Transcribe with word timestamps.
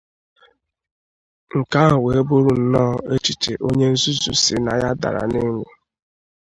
Nke 1.57 1.77
ahụ 1.87 1.97
wee 2.05 2.21
bụrụ 2.27 2.53
nnọọ 2.61 2.93
echiche 3.13 3.53
onye 3.67 3.85
nzuzu 3.93 4.31
sị 4.43 4.55
na 4.65 4.73
ya 4.81 4.89
dara 5.01 5.23
n'elu 5.31 5.63